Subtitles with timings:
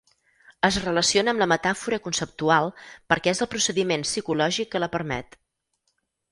[0.69, 2.71] Es relaciona amb la metàfora conceptual
[3.13, 5.41] perquè és el procediment psicològic que la permet.